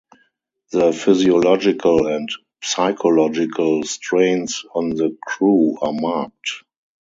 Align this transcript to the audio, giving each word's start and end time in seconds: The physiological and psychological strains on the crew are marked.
The 0.71 0.93
physiological 0.93 2.07
and 2.07 2.27
psychological 2.63 3.83
strains 3.83 4.63
on 4.73 4.89
the 4.89 5.15
crew 5.23 5.77
are 5.79 5.93
marked. 5.93 6.63